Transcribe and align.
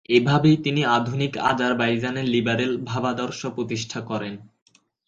এভাবেই 0.09 0.57
তিনি 0.57 0.81
আধুনিক 0.97 1.33
আজারবাইজানে 1.51 2.21
লিবারেল 2.23 2.71
ভাবাদর্শ 2.83 3.41
প্রতিষ্ঠা 3.47 3.99
করেন। 4.01 4.33